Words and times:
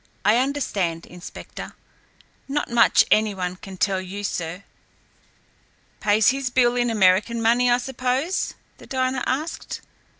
"I 0.25 0.37
understand, 0.37 1.05
Inspector. 1.05 1.75
Not 2.47 2.71
much 2.71 3.05
any 3.11 3.35
one 3.35 3.57
can 3.57 3.77
tell 3.77 4.01
you, 4.01 4.23
sir." 4.23 4.63
"Pays 5.99 6.29
his 6.29 6.49
bill 6.49 6.75
in 6.75 6.89
American 6.89 7.39
money, 7.39 7.69
I 7.69 7.77
suppose?" 7.77 8.55
the 8.79 8.87
diner 8.87 9.21
asked. 9.27 9.81